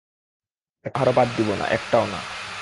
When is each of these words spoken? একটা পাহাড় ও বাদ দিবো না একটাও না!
একটা 0.75 0.93
পাহাড় 0.93 1.09
ও 1.11 1.17
বাদ 1.17 1.29
দিবো 1.37 1.53
না 1.59 1.65
একটাও 1.77 2.05
না! 2.13 2.19